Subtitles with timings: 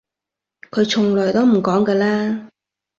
[0.71, 2.49] 佢從來都唔講㗎啦